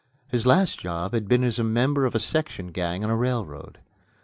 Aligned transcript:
His 0.29 0.47
last 0.47 0.79
job 0.79 1.13
had 1.13 1.27
been 1.27 1.43
as 1.43 1.59
a 1.59 1.63
member 1.63 2.07
of 2.07 2.15
a 2.15 2.19
section 2.19 2.71
gang 2.71 3.03
on 3.03 3.11
a 3.11 3.15
railroad. 3.15 3.77